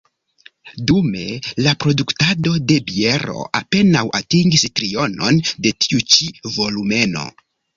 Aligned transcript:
Dume, 0.91 1.25
la 1.65 1.73
produktado 1.85 2.53
de 2.71 2.77
biero 2.89 3.43
apenaŭ 3.61 4.03
atingis 4.23 4.67
trionon 4.81 5.41
de 5.67 5.75
tiu 5.87 6.03
ĉi 6.17 6.33
volumeno. 6.57 7.29